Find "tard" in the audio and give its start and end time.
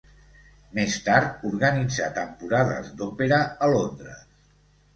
1.09-1.43